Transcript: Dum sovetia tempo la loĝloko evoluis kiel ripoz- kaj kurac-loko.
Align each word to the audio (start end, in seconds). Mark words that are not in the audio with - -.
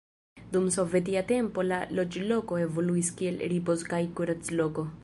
Dum 0.53 0.63
sovetia 0.75 1.21
tempo 1.31 1.67
la 1.67 1.79
loĝloko 1.99 2.59
evoluis 2.65 3.13
kiel 3.21 3.41
ripoz- 3.55 3.87
kaj 3.95 4.03
kurac-loko. 4.21 4.91